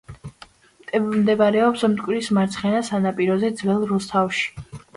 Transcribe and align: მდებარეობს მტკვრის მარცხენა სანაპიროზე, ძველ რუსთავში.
მდებარეობს 1.09 1.85
მტკვრის 1.93 2.31
მარცხენა 2.39 2.81
სანაპიროზე, 2.89 3.55
ძველ 3.63 3.89
რუსთავში. 3.95 4.85